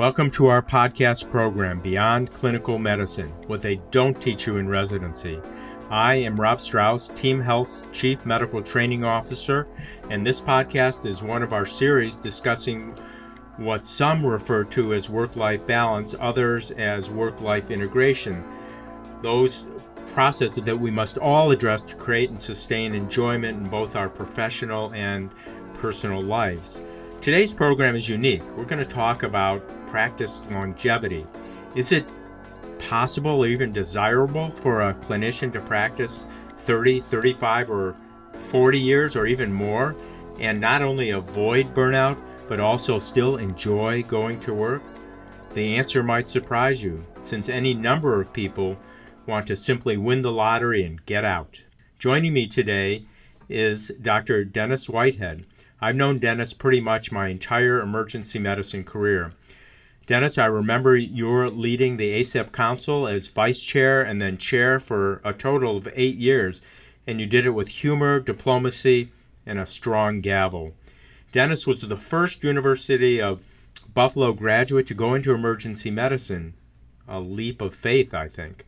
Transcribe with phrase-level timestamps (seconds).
[0.00, 5.38] Welcome to our podcast program, Beyond Clinical Medicine What They Don't Teach You in Residency.
[5.90, 9.68] I am Rob Strauss, Team Health's Chief Medical Training Officer,
[10.08, 12.94] and this podcast is one of our series discussing
[13.58, 18.42] what some refer to as work life balance, others as work life integration.
[19.20, 19.66] Those
[20.14, 24.94] processes that we must all address to create and sustain enjoyment in both our professional
[24.94, 25.30] and
[25.74, 26.80] personal lives.
[27.20, 28.42] Today's program is unique.
[28.56, 31.26] We're going to talk about practice longevity.
[31.74, 32.06] Is it
[32.78, 36.26] possible or even desirable for a clinician to practice
[36.58, 37.94] 30, 35, or
[38.32, 39.94] 40 years or even more
[40.38, 42.18] and not only avoid burnout,
[42.48, 44.82] but also still enjoy going to work?
[45.52, 48.76] The answer might surprise you, since any number of people
[49.26, 51.60] want to simply win the lottery and get out.
[51.98, 53.02] Joining me today
[53.48, 54.44] is Dr.
[54.44, 55.44] Dennis Whitehead.
[55.80, 59.32] I've known Dennis pretty much my entire emergency medicine career.
[60.10, 65.20] Dennis, I remember you're leading the ACEP Council as vice chair and then chair for
[65.22, 66.60] a total of eight years,
[67.06, 69.12] and you did it with humor, diplomacy,
[69.46, 70.74] and a strong gavel.
[71.30, 73.38] Dennis was the first University of
[73.94, 76.54] Buffalo graduate to go into emergency medicine.
[77.06, 78.66] A leap of faith, I think.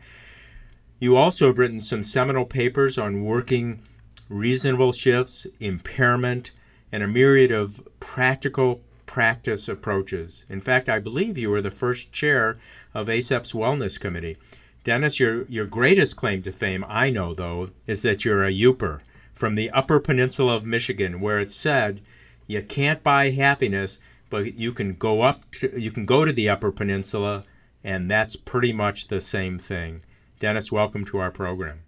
[1.01, 3.83] You also have written some seminal papers on working
[4.29, 6.53] reasonable shifts, impairment,
[6.93, 8.81] and a myriad of practical
[9.13, 10.47] practice approaches.
[10.49, 12.57] In fact, I believe you were the first chair
[12.95, 14.39] of ACEP's Wellness Committee.
[14.85, 19.01] Dennis, your, your greatest claim to fame, I know though, is that you're a Yooper
[19.35, 22.01] from the Upper Peninsula of Michigan, where it said,
[22.47, 23.99] you can't buy happiness,
[24.31, 27.45] but you can go up to, you can go to the Upper Peninsula,
[27.85, 30.01] and that's pretty much the same thing.
[30.41, 31.81] Dennis, welcome to our program.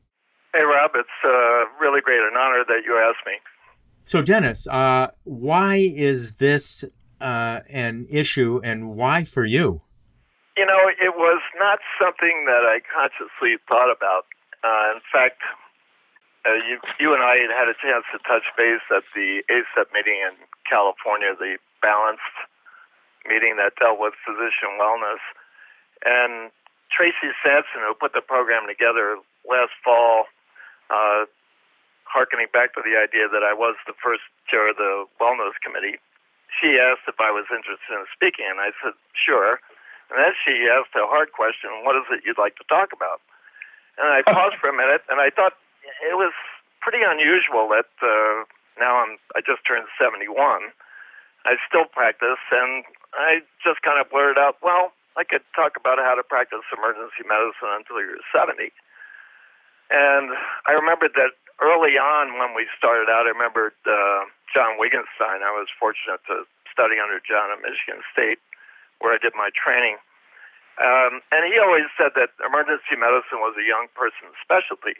[0.52, 0.91] Hey, Rob.
[0.95, 3.33] It's uh, really great, an honor that you asked me.
[4.05, 6.84] So, Dennis, uh, why is this
[7.20, 9.80] uh, an issue and why for you?
[10.57, 14.27] You know, it was not something that I consciously thought about.
[14.63, 15.42] Uh, in fact,
[16.47, 19.89] uh, you, you and I had had a chance to touch base at the ACEP
[19.92, 20.36] meeting in
[20.69, 22.36] California, the balanced
[23.27, 25.20] meeting that dealt with physician wellness.
[26.05, 26.52] And
[26.92, 29.17] Tracy Sanson, who put the program together
[29.48, 30.29] last fall,
[30.92, 31.25] uh,
[32.05, 35.98] harkening back to the idea that I was the first chair of the wellness committee,
[36.60, 39.58] she asked if I was interested in speaking, and I said, sure.
[40.10, 43.20] And then she asked a hard question, what is it you'd like to talk about?
[43.98, 45.56] And I paused for a minute, and I thought
[46.04, 46.32] it was
[46.80, 48.44] pretty unusual that uh,
[48.78, 50.30] now I'm, I just turned 71.
[51.44, 55.98] I still practice, and I just kind of blurted out, well, I could talk about
[56.02, 58.72] how to practice emergency medicine until you're 70.
[59.92, 60.34] And
[60.66, 65.42] I remembered that early on when we started out, I remembered uh, John Wiegenstein.
[65.42, 68.42] I was fortunate to study under John at Michigan State,
[68.98, 69.98] where I did my training.
[70.74, 74.98] Um, and he always said that emergency medicine was a young person's specialty,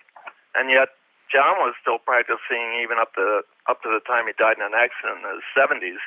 [0.55, 0.95] and yet
[1.27, 4.79] John was still practicing even up to up to the time he died in an
[4.79, 5.99] accident in his 70s.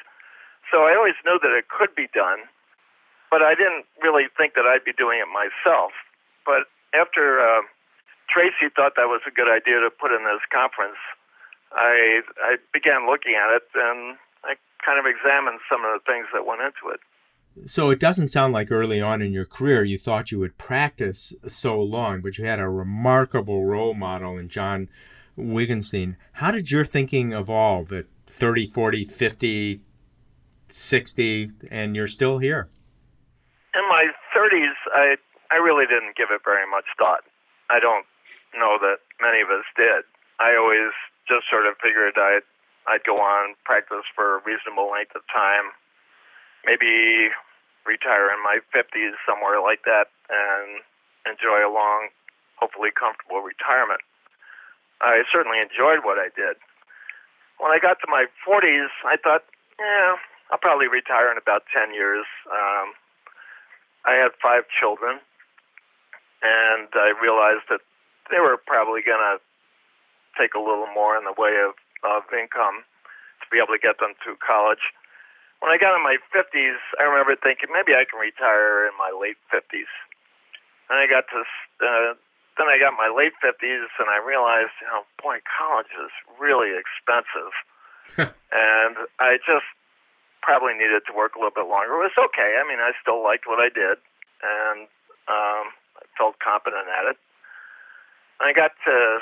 [0.71, 2.47] So I always knew that it could be done,
[3.27, 5.91] but I didn't really think that I'd be doing it myself.
[6.47, 7.67] But after uh,
[8.29, 10.99] Tracy thought that was a good idea to put in this conference,
[11.71, 16.27] I I began looking at it and I kind of examined some of the things
[16.33, 16.99] that went into it.
[17.65, 21.33] So it doesn't sound like early on in your career you thought you would practice
[21.47, 24.89] so long, but you had a remarkable role model in John
[25.37, 26.15] Wiegenstein.
[26.33, 29.81] How did your thinking evolve at 30, 40, 50,
[30.67, 32.69] 60, and you're still here?
[33.73, 35.15] In my 30s, I,
[35.51, 37.23] I really didn't give it very much thought.
[37.69, 38.05] I don't
[38.59, 40.03] know that many of us did.
[40.39, 40.93] I always
[41.27, 42.45] just sort of figured I'd
[42.87, 45.75] I'd go on practice for a reasonable length of time,
[46.63, 47.35] maybe
[47.83, 50.79] retire in my 50s somewhere like that, and
[51.27, 52.15] enjoy a long,
[52.55, 53.99] hopefully comfortable retirement.
[55.03, 56.55] I certainly enjoyed what I did.
[57.59, 59.43] When I got to my 40s, I thought,
[59.79, 60.15] yeah,
[60.49, 62.25] I'll probably retire in about 10 years.
[62.47, 62.95] Um,
[64.07, 65.19] I had five children,
[66.41, 67.83] and I realized that
[68.29, 69.39] they were probably going to
[70.37, 71.73] take a little more in the way of,
[72.05, 72.85] of income
[73.41, 74.93] to be able to get them through college.
[75.59, 79.09] When I got in my 50s, I remember thinking maybe I can retire in my
[79.09, 79.89] late 50s.
[80.89, 81.41] And I got to,
[81.81, 82.13] uh,
[82.61, 86.77] then I got my late 50s and I realized, you know, boy, college is really
[86.77, 87.53] expensive.
[88.53, 89.67] and I just
[90.45, 91.97] probably needed to work a little bit longer.
[91.97, 92.61] It was okay.
[92.61, 93.97] I mean, I still liked what I did
[94.41, 94.85] and
[95.27, 97.17] um, I felt competent at it.
[98.39, 99.19] I got to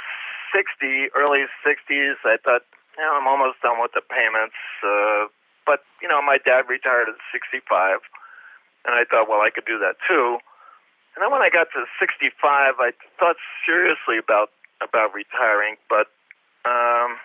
[0.52, 2.64] 60, early 60s, I thought,
[2.98, 4.60] you know, I'm almost done with the payments.
[4.84, 5.28] Uh,
[5.66, 8.00] but, you know, my dad retired at 65.
[8.86, 10.38] And I thought, well, I could do that too.
[11.16, 12.36] And then when I got to 65,
[12.78, 14.52] I thought seriously about
[14.84, 16.12] about retiring, but
[16.68, 17.16] um,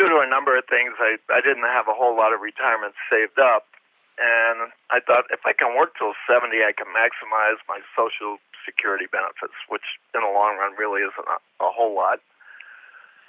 [0.00, 2.96] due to a number of things, I I didn't have a whole lot of retirement
[3.12, 3.68] saved up,
[4.18, 9.06] and I thought if I can work till 70, I can maximize my social security
[9.06, 12.18] benefits, which in the long run really isn't a, a whole lot.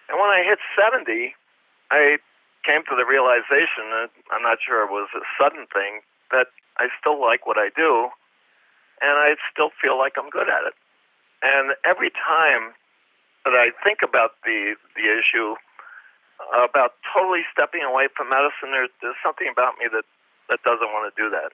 [0.10, 1.38] And when I hit 70,
[1.94, 2.18] I
[2.66, 6.02] came to the realization that I'm not sure it was a sudden thing
[6.34, 6.50] that
[6.82, 8.10] I still like what I do
[9.02, 10.76] and I still feel like I'm good at it.
[11.42, 12.76] And every time
[13.46, 15.56] that I think about the the issue
[16.52, 20.04] about totally stepping away from medicine, there, there's something about me that
[20.50, 21.54] that doesn't want to do that,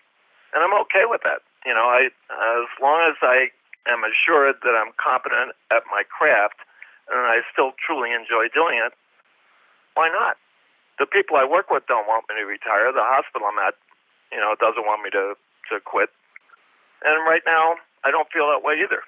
[0.56, 1.44] and I'm okay with that.
[1.68, 3.52] You know, I as long as I
[3.88, 6.58] am assured that I'm competent at my craft
[7.10, 8.94] and I still truly enjoy doing it,
[9.94, 10.38] why not?
[10.98, 12.90] The people I work with don't want me to retire.
[12.90, 13.76] The hospital I'm at,
[14.32, 15.36] you know, doesn't want me to
[15.70, 16.10] to quit.
[17.04, 19.02] And right now, I don't feel that way either.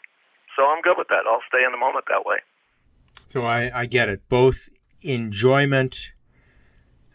[0.56, 1.26] So I'm good with that.
[1.30, 2.38] I'll stay in the moment that way.
[3.28, 4.28] So I, I get it.
[4.28, 4.70] Both
[5.02, 6.12] enjoyment,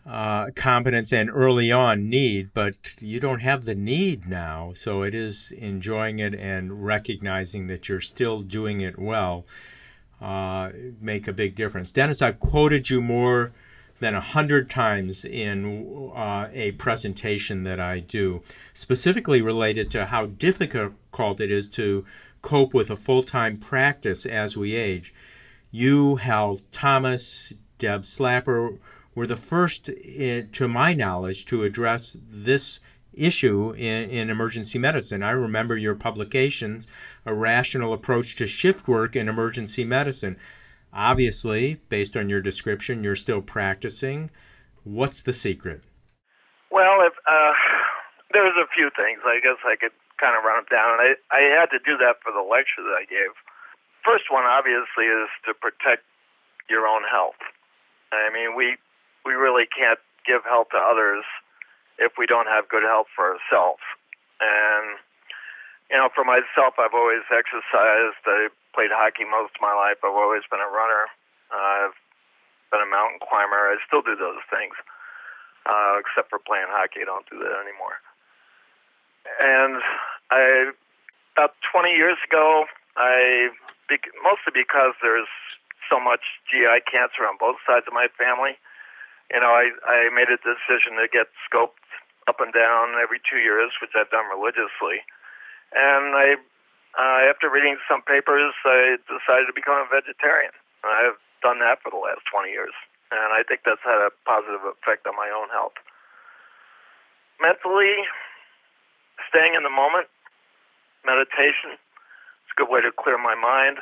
[0.07, 4.73] uh, competence, and early on need, but you don't have the need now.
[4.75, 9.45] So it is enjoying it and recognizing that you're still doing it well
[10.23, 10.71] uh,
[11.01, 11.91] make a big difference.
[11.91, 13.53] Dennis, I've quoted you more
[14.01, 18.43] than a hundred times in uh, a presentation that I do,
[18.75, 22.05] specifically related to how difficult it is to
[22.41, 25.15] cope with a full time practice as we age.
[25.71, 28.79] You, Hal Thomas, Deb Slapper
[29.15, 32.81] were the first, in, to my knowledge, to address this
[33.13, 35.23] issue in, in emergency medicine.
[35.23, 36.87] I remember your publications,
[37.27, 40.39] A Rational Approach to Shift Work in Emergency Medicine.
[40.93, 44.31] Obviously, based on your description, you're still practicing.
[44.85, 45.85] What's the secret?
[46.71, 47.53] Well, if, uh,
[48.33, 49.21] there's a few things.
[49.25, 51.01] I guess I could kind of run them down.
[51.01, 53.33] I, I had to do that for the lecture that I gave.
[54.05, 56.03] First one, obviously, is to protect
[56.69, 57.39] your own health.
[58.13, 58.77] I mean, we
[59.25, 61.25] we really can't give health to others
[61.99, 63.83] if we don't have good health for ourselves.
[64.41, 64.99] And
[65.91, 68.25] you know, for myself, I've always exercised.
[68.25, 70.01] I played hockey most of my life.
[70.01, 71.05] I've always been a runner.
[71.53, 71.93] I've
[72.73, 73.69] been a mountain climber.
[73.69, 74.73] I still do those things,
[75.69, 77.05] uh, except for playing hockey.
[77.05, 78.01] I don't do that anymore.
[79.37, 79.85] And
[80.33, 80.73] I,
[81.37, 82.65] about 20 years ago,
[82.97, 83.53] I
[84.25, 85.29] mostly because there's
[85.93, 88.57] so much GI cancer on both sides of my family.
[89.33, 91.81] You know, I I made a decision to get scoped
[92.29, 95.01] up and down every two years, which I've done religiously.
[95.73, 96.37] And I
[96.93, 100.53] uh, after reading some papers, I decided to become a vegetarian.
[100.85, 102.77] I've done that for the last 20 years,
[103.09, 105.79] and I think that's had a positive effect on my own health.
[107.41, 108.05] Mentally,
[109.33, 110.13] staying in the moment,
[111.09, 111.81] meditation,
[112.45, 113.81] it's a good way to clear my mind.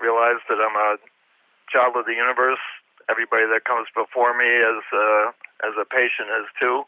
[0.00, 0.96] Realize that I'm a
[1.68, 2.62] child of the universe.
[3.08, 5.32] Everybody that comes before me as a,
[5.64, 6.84] as a patient is too,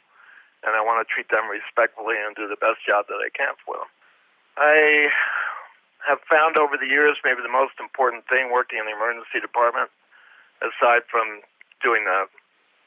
[0.63, 3.57] and I want to treat them respectfully and do the best job that I can
[3.65, 3.91] for them.
[4.61, 5.09] I
[6.05, 9.89] have found over the years maybe the most important thing working in the emergency department,
[10.61, 11.41] aside from
[11.81, 12.29] doing the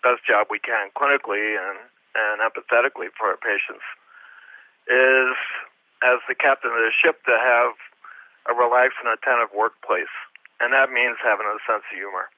[0.05, 1.81] best job we can clinically and,
[2.13, 3.85] and empathetically for our patients,
[4.85, 5.33] is
[6.03, 7.73] as the captain of the ship to have
[8.45, 10.11] a relaxed and attentive workplace.
[10.59, 12.29] And that means having a sense of humor.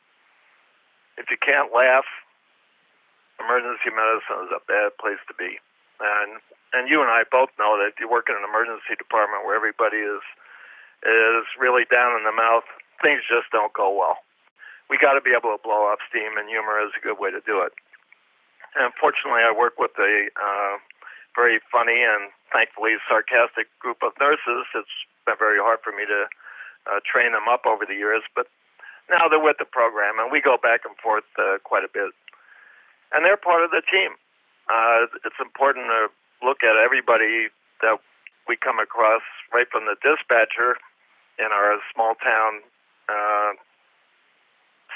[1.17, 2.05] If you can't laugh,
[3.39, 5.59] emergency medicine is a bad place to be.
[5.99, 6.39] And
[6.75, 10.03] and you and I both know that you work in an emergency department where everybody
[10.03, 10.23] is
[11.05, 12.67] is really down in the mouth,
[12.99, 14.19] things just don't go well.
[14.89, 17.31] We got to be able to blow off steam, and humor is a good way
[17.31, 17.73] to do it.
[18.75, 20.75] And fortunately, I work with a uh,
[21.35, 24.67] very funny and thankfully sarcastic group of nurses.
[24.75, 26.27] It's been very hard for me to
[26.91, 28.47] uh, train them up over the years, but
[29.09, 32.11] now they're with the program, and we go back and forth uh, quite a bit.
[33.13, 34.17] And they're part of the team.
[34.67, 36.09] Uh, it's important to
[36.41, 38.01] look at everybody that
[38.47, 39.21] we come across,
[39.53, 40.77] right from the dispatcher
[41.37, 42.61] in our small town
[43.09, 43.53] uh,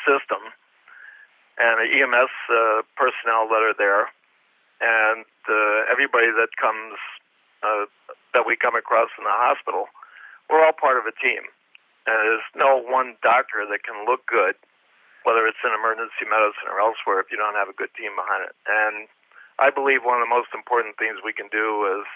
[0.06, 0.42] system,
[1.58, 4.10] and the EMS uh, personnel that are there,
[4.82, 6.98] and uh, everybody that comes
[7.62, 7.86] uh,
[8.34, 9.92] that we come across in the hospital.
[10.50, 11.46] We're all part of a team,
[12.10, 14.58] and there's no one doctor that can look good,
[15.24, 18.50] whether it's in emergency medicine or elsewhere, if you don't have a good team behind
[18.50, 18.58] it.
[18.66, 19.06] And
[19.62, 22.10] I believe one of the most important things we can do as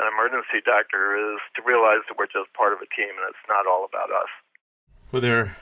[0.00, 3.46] an emergency doctor is to realize that we're just part of a team and it's
[3.52, 4.32] not all about us.
[5.12, 5.56] Well, there are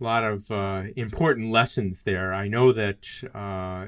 [0.00, 2.34] a lot of uh, important lessons there.
[2.34, 3.86] I know that, uh,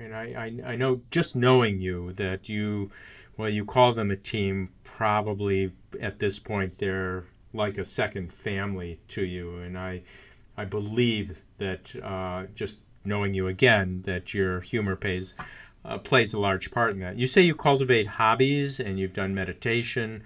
[0.00, 2.90] and I, I, I know just knowing you that you
[3.36, 4.70] well, you call them a team.
[4.84, 7.24] Probably at this point, they're
[7.54, 10.02] like a second family to you, and I,
[10.56, 15.34] I believe that uh, just knowing you again, that your humor pays
[15.84, 17.16] uh, plays a large part in that.
[17.16, 20.22] You say you cultivate hobbies and you've done meditation.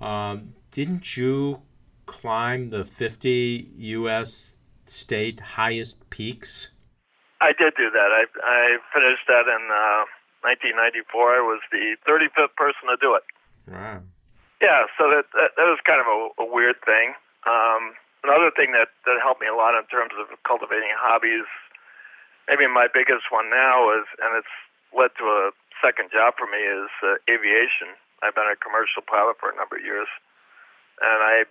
[0.00, 1.62] Um, didn't you
[2.06, 4.54] climb the 50 U.S.
[4.86, 6.68] state highest peaks?
[7.40, 8.10] I did do that.
[8.10, 10.04] I, I finished that in uh,
[10.42, 11.36] 1994.
[11.36, 13.22] I was the 35th person to do it.
[13.70, 14.02] Wow.
[14.64, 17.12] Yeah, so that that, that was kind of a, a weird thing.
[17.44, 17.92] Um,
[18.24, 21.44] another thing that, that helped me a lot in terms of cultivating hobbies,
[22.48, 24.54] maybe my biggest one now is, and it's
[24.96, 25.52] led to a
[25.84, 27.92] second job for me, is uh, aviation.
[28.24, 30.08] I've been a commercial pilot for a number of years,
[31.04, 31.44] and I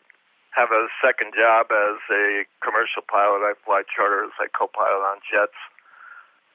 [0.58, 3.46] have a second job as a commercial pilot.
[3.46, 4.34] I fly charters.
[4.42, 5.58] I co-pilot on jets.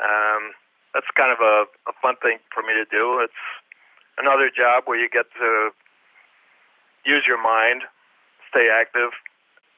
[0.02, 0.58] Um,
[0.90, 3.22] that's kind of a, a fun thing for me to do.
[3.22, 3.42] It's
[4.18, 5.70] another job where you get to
[7.08, 7.88] use your mind,
[8.52, 9.16] stay active,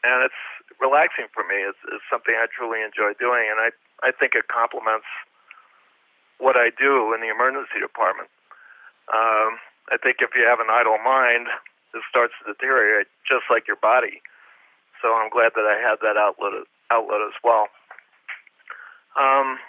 [0.03, 0.43] and it's
[0.83, 1.63] relaxing for me.
[1.63, 3.71] It's, it's something I truly enjoy doing, and I
[4.03, 5.07] I think it complements
[6.41, 8.33] what I do in the emergency department.
[9.13, 9.61] Um,
[9.93, 11.53] I think if you have an idle mind,
[11.93, 14.25] it starts to deteriorate, just like your body.
[15.05, 17.69] So I'm glad that I had that outlet outlet as well.
[19.21, 19.61] Um,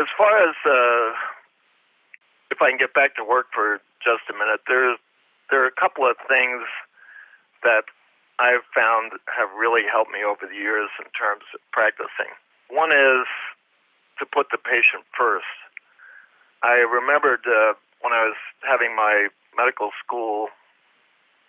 [0.00, 1.06] as far as uh,
[2.50, 4.98] if I can get back to work for just a minute, there's
[5.50, 6.64] there are a couple of things
[7.62, 7.84] that
[8.38, 12.32] I've found have really helped me over the years in terms of practicing.
[12.68, 13.28] One is
[14.18, 15.48] to put the patient first.
[16.62, 20.48] I remembered uh, when I was having my medical school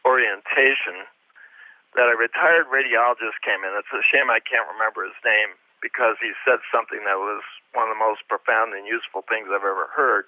[0.06, 1.10] orientation
[1.98, 3.74] that a retired radiologist came in.
[3.80, 7.42] It's a shame I can't remember his name because he said something that was
[7.74, 10.28] one of the most profound and useful things I've ever heard.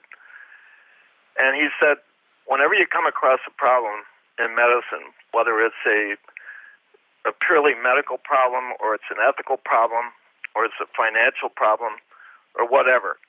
[1.37, 2.01] And he said,
[2.47, 4.07] whenever you come across a problem
[4.39, 6.15] in medicine, whether it's a
[7.27, 10.15] a purely medical problem or it's an ethical problem
[10.55, 11.99] or it's a financial problem
[12.55, 13.19] or whatever,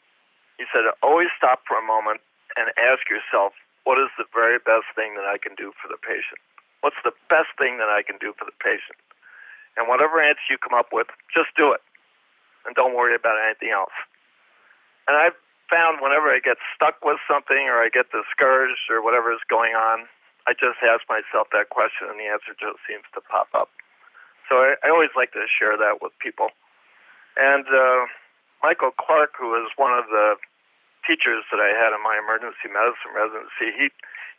[0.54, 2.22] he said, always stop for a moment
[2.54, 5.98] and ask yourself, what is the very best thing that I can do for the
[5.98, 6.38] patient?
[6.78, 8.94] What's the best thing that I can do for the patient?
[9.74, 11.82] And whatever answer you come up with, just do it
[12.66, 13.94] and don't worry about anything else.
[15.10, 19.32] And I've found whenever I get stuck with something or I get discouraged or whatever
[19.32, 20.08] is going on,
[20.48, 23.68] I just ask myself that question and the answer just seems to pop up.
[24.48, 26.48] So I, I always like to share that with people.
[27.36, 28.08] And uh,
[28.64, 30.40] Michael Clark, who was one of the
[31.06, 33.86] teachers that I had in my emergency medicine residency, he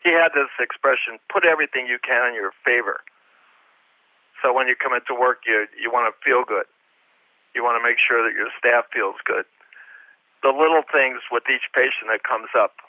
[0.04, 3.00] he had this expression: "Put everything you can in your favor."
[4.42, 6.68] So when you come into work, you you want to feel good.
[7.56, 9.46] You want to make sure that your staff feels good.
[10.42, 12.80] The little things with each patient that comes up.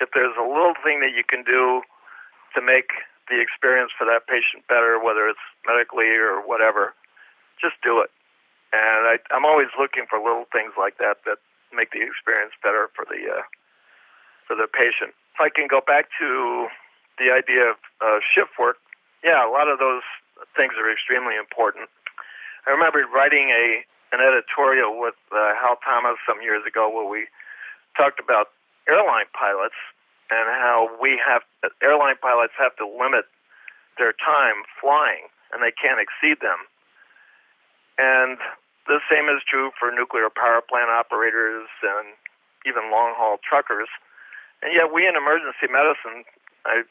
[0.00, 1.82] If there's a little thing that you can do
[2.54, 2.90] to make
[3.28, 6.94] the experience for that patient better, whether it's medically or whatever,
[7.60, 8.10] just do it.
[8.72, 11.42] And I, I'm always looking for little things like that that
[11.74, 13.46] make the experience better for the uh,
[14.46, 15.14] for the patient.
[15.34, 16.66] If I can go back to
[17.18, 18.78] the idea of uh, shift work,
[19.22, 20.06] yeah, a lot of those
[20.56, 21.90] things are extremely important.
[22.66, 27.26] I remember writing a an editorial with uh, Hal Thomas some years ago where we
[27.96, 28.50] talked about
[28.88, 29.78] airline pilots
[30.30, 31.42] and how we have
[31.82, 33.26] airline pilots have to limit
[33.98, 36.66] their time flying and they can't exceed them.
[37.98, 38.38] And
[38.86, 42.14] the same is true for nuclear power plant operators and
[42.66, 43.90] even long haul truckers.
[44.62, 46.24] And yet, we in emergency medicine,
[46.64, 46.84] I,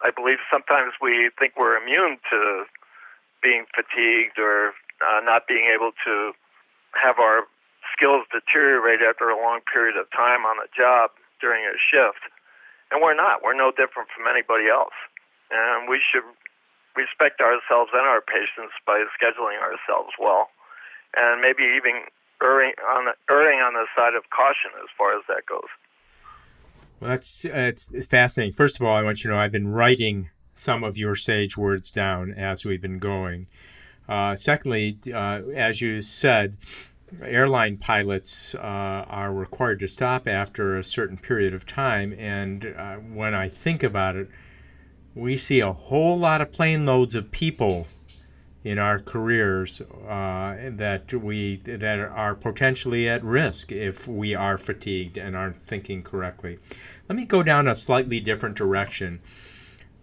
[0.00, 2.64] I believe sometimes we think we're immune to
[3.42, 6.32] being fatigued or uh, not being able to
[6.94, 7.46] have our
[7.92, 12.22] skills deteriorate after a long period of time on a job during a shift.
[12.90, 13.42] And we're not.
[13.42, 14.96] We're no different from anybody else.
[15.50, 16.26] And we should
[16.96, 20.50] respect ourselves and our patients by scheduling ourselves well,
[21.16, 22.06] and maybe even
[22.42, 25.70] erring on the, erring on the side of caution as far as that goes.
[27.00, 28.54] Well, that's it's, fascinating.
[28.54, 31.56] First of all, I want you to know I've been writing some of your sage
[31.56, 33.46] words down as we've been going.
[34.10, 36.56] Uh, secondly, uh, as you said,
[37.22, 42.12] airline pilots uh, are required to stop after a certain period of time.
[42.18, 44.28] And uh, when I think about it,
[45.14, 47.86] we see a whole lot of plane loads of people
[48.62, 55.16] in our careers uh, that we that are potentially at risk if we are fatigued
[55.16, 56.58] and aren't thinking correctly.
[57.08, 59.20] Let me go down a slightly different direction.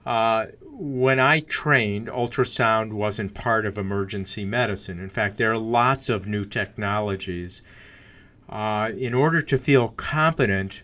[0.07, 5.01] Uh, when I trained, ultrasound wasn't part of emergency medicine.
[5.01, 7.61] In fact, there are lots of new technologies.
[8.47, 10.81] Uh, in order to feel competent,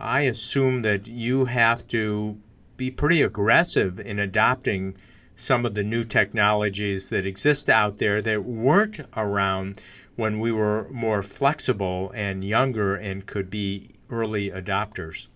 [0.00, 2.40] I assume that you have to
[2.76, 4.96] be pretty aggressive in adopting
[5.36, 9.80] some of the new technologies that exist out there that weren't around
[10.16, 15.28] when we were more flexible and younger and could be early adopters.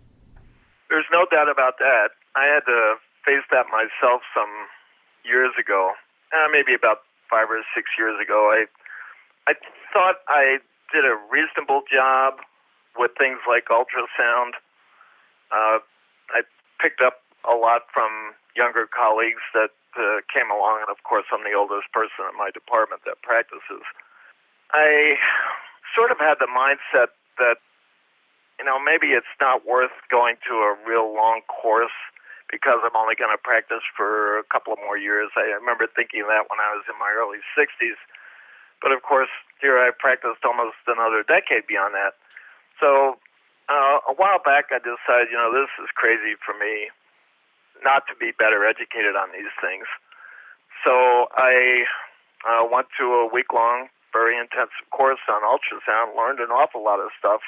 [0.88, 2.08] There's no doubt about that.
[2.34, 4.68] I had to face that myself some
[5.24, 5.92] years ago,
[6.32, 8.50] uh, maybe about five or six years ago.
[8.50, 8.66] I
[9.48, 9.54] I
[9.92, 10.58] thought I
[10.92, 12.42] did a reasonable job
[12.98, 14.58] with things like ultrasound.
[15.50, 15.78] Uh,
[16.34, 16.42] I
[16.82, 21.42] picked up a lot from younger colleagues that uh, came along, and of course, I'm
[21.42, 23.82] the oldest person in my department that practices.
[24.72, 25.18] I
[25.94, 27.58] sort of had the mindset that,
[28.58, 31.94] you know, maybe it's not worth going to a real long course
[32.50, 35.30] because I'm only going to practice for a couple of more years.
[35.38, 37.98] I remember thinking that when I was in my early 60s.
[38.82, 39.30] But of course,
[39.62, 42.18] here I practiced almost another decade beyond that.
[42.82, 43.20] So
[43.70, 46.90] uh, a while back, I decided, you know, this is crazy for me
[47.84, 49.86] not to be better educated on these things.
[50.84, 51.84] So I
[52.44, 57.00] uh, went to a week long, very intensive course on ultrasound, learned an awful lot
[57.00, 57.40] of stuff,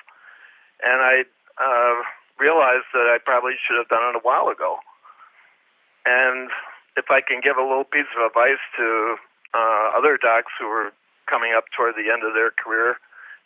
[0.85, 1.25] and I
[1.59, 1.97] uh,
[2.39, 4.79] realized that I probably should have done it a while ago.
[6.05, 6.51] And
[6.97, 9.17] if I can give a little piece of advice to
[9.55, 10.93] uh, other docs who are
[11.27, 12.99] coming up toward the end of their career,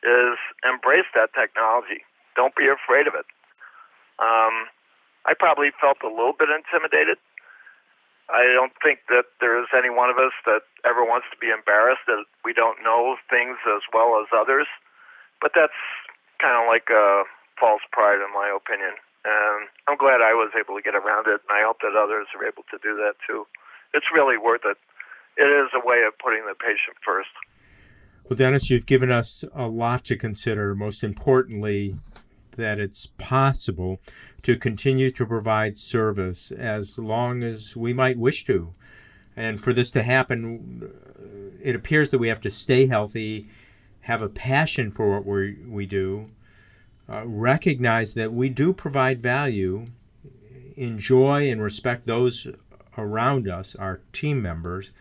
[0.02, 2.04] is embrace that technology.
[2.34, 3.26] Don't be afraid of it.
[4.18, 4.68] Um,
[5.24, 7.18] I probably felt a little bit intimidated.
[8.28, 11.50] I don't think that there is any one of us that ever wants to be
[11.50, 14.66] embarrassed that we don't know things as well as others.
[15.40, 15.78] But that's
[16.42, 17.24] kind of like a
[17.58, 18.98] false pride, in my opinion.
[19.26, 22.28] And I'm glad I was able to get around it, and I hope that others
[22.38, 23.44] are able to do that too.
[23.92, 24.78] It's really worth it.
[25.36, 27.30] It is a way of putting the patient first.
[28.28, 30.74] Well, Dennis, you've given us a lot to consider.
[30.74, 31.98] Most importantly,
[32.56, 34.00] that it's possible
[34.42, 38.74] to continue to provide service as long as we might wish to.
[39.36, 43.48] And for this to happen, it appears that we have to stay healthy,
[44.02, 46.30] have a passion for what we we do,
[47.08, 49.86] uh, recognize that we do provide value,
[50.76, 52.46] enjoy and respect those
[52.98, 54.92] around us, our team members,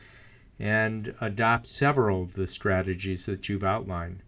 [0.59, 4.21] and adopt several of the strategies that you've outlined.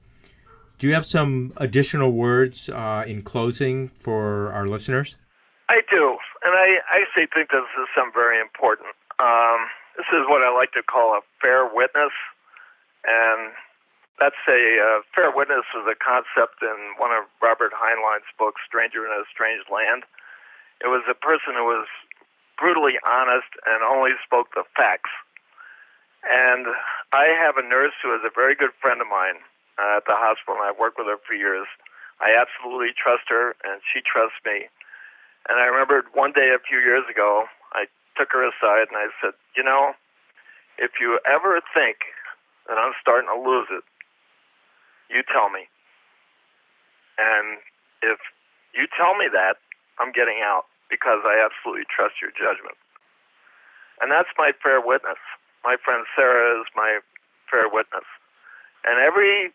[0.78, 5.18] Do you have some additional words uh, in closing for our listeners?
[5.70, 8.90] I do, and I actually think this is some very important.
[9.20, 12.14] Um, this is what I like to call a fair witness,
[13.04, 13.52] and
[14.20, 19.06] that's a uh, fair witness is a concept in one of Robert Heinlein's books, Stranger
[19.06, 20.04] in a Strange Land.
[20.82, 21.86] It was a person who was
[22.58, 25.14] brutally honest and only spoke the facts.
[26.26, 26.66] And
[27.14, 29.38] I have a nurse who is a very good friend of mine
[29.78, 31.70] uh, at the hospital, and I've worked with her for years.
[32.18, 34.66] I absolutely trust her, and she trusts me.
[35.46, 37.86] And I remembered one day a few years ago, I
[38.18, 39.94] took her aside and I said, You know,
[40.82, 42.02] if you ever think
[42.68, 43.86] that I'm starting to lose it,
[45.10, 45.68] you tell me.
[47.18, 47.58] And
[48.04, 48.20] if
[48.74, 49.58] you tell me that,
[49.98, 52.78] I'm getting out because I absolutely trust your judgment.
[54.00, 55.20] And that's my fair witness.
[55.66, 57.02] My friend Sarah is my
[57.50, 58.06] fair witness.
[58.86, 59.52] And every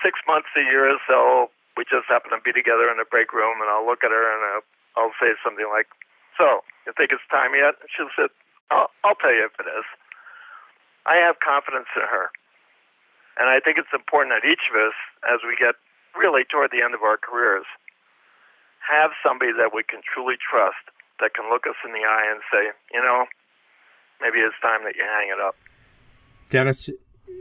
[0.00, 3.34] six months, a year or so, we just happen to be together in the break
[3.34, 4.62] room, and I'll look at her and
[4.96, 5.88] I'll, say something like,
[6.38, 7.76] So, you think it's time yet?
[7.92, 8.30] She'll say,
[8.70, 9.84] I'll, I'll tell you if it is.
[11.04, 12.30] I have confidence in her.
[13.40, 14.92] And I think it's important that each of us,
[15.24, 15.74] as we get
[16.12, 17.64] really toward the end of our careers,
[18.84, 20.84] have somebody that we can truly trust
[21.20, 23.24] that can look us in the eye and say, you know,
[24.20, 25.56] maybe it's time that you hang it up.
[26.50, 26.90] Dennis,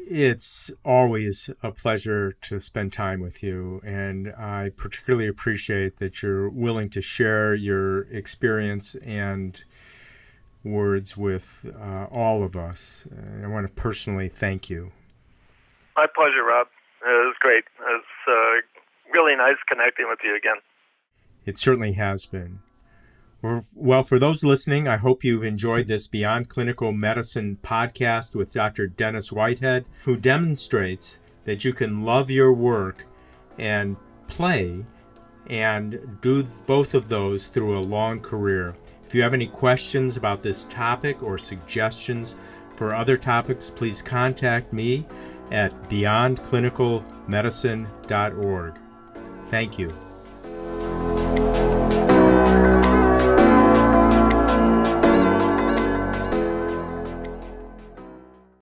[0.07, 6.49] it's always a pleasure to spend time with you, and I particularly appreciate that you're
[6.49, 9.61] willing to share your experience and
[10.63, 13.05] words with uh, all of us.
[13.43, 14.91] I want to personally thank you.
[15.95, 16.67] My pleasure, Rob.
[17.01, 17.63] It was great.
[17.79, 20.57] It's uh, really nice connecting with you again.
[21.45, 22.59] It certainly has been.
[23.73, 28.87] Well, for those listening, I hope you've enjoyed this Beyond Clinical Medicine podcast with Dr.
[28.87, 33.05] Dennis Whitehead, who demonstrates that you can love your work
[33.57, 33.95] and
[34.27, 34.83] play
[35.47, 38.75] and do both of those through a long career.
[39.07, 42.35] If you have any questions about this topic or suggestions
[42.73, 45.05] for other topics, please contact me
[45.51, 48.73] at beyondclinicalmedicine.org.
[49.47, 50.08] Thank you.